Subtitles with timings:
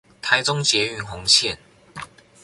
[0.19, 1.59] 臺中捷運紅線